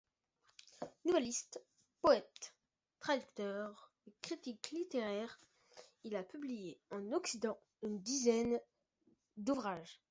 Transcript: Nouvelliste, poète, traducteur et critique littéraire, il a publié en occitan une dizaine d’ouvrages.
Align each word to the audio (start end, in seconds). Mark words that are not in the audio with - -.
Nouvelliste, 1.05 1.59
poète, 2.01 2.55
traducteur 2.99 3.93
et 4.07 4.15
critique 4.21 4.71
littéraire, 4.71 5.37
il 6.03 6.15
a 6.15 6.23
publié 6.23 6.79
en 6.89 7.11
occitan 7.11 7.59
une 7.83 8.01
dizaine 8.01 8.59
d’ouvrages. 9.37 9.99